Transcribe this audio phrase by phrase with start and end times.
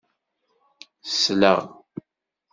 [1.19, 1.59] Sleɣ.